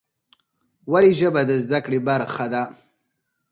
ولې 0.91 1.11
ژبه 1.19 1.41
د 1.49 1.51
زده 1.63 1.79
کړې 1.85 1.99
برخه 2.07 2.45
ده؟ 2.53 2.63